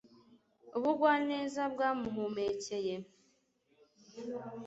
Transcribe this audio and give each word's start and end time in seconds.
Ubugwaneza 0.77 1.61
bwamuhumekeye 1.73 2.95